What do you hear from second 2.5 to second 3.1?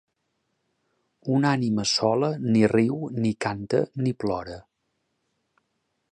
ni riu,